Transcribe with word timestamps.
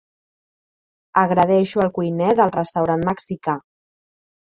Agredeixo 1.25 1.85
el 1.85 1.93
cuiner 1.99 2.33
del 2.43 2.57
restaurant 2.59 3.09
mexicà. 3.15 3.61